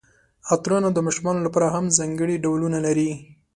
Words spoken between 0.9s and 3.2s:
د ماشومانو لپاره هم ځانګړي ډولونه لري.